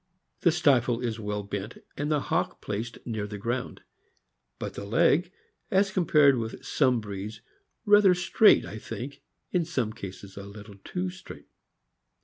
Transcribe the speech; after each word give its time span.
The 0.39 0.51
stifle 0.51 0.99
is 0.99 1.19
well 1.19 1.43
bent, 1.43 1.77
and 1.95 2.11
the 2.11 2.21
hock 2.21 2.59
placed 2.59 2.97
near 3.05 3.27
the 3.27 3.37
ground; 3.37 3.81
but 4.57 4.73
the 4.73 4.83
leg, 4.83 5.31
as 5.69 5.91
compared 5.91 6.37
with 6.39 6.65
some 6.65 6.99
breeds, 6.99 7.41
rather 7.85 8.15
straight— 8.15 8.65
I 8.65 8.79
think, 8.79 9.21
in 9.51 9.63
some 9.63 9.93
cases, 9.93 10.37
a 10.37 10.41
little 10.43 10.77
too 10.83 11.11
straight. 11.11 11.49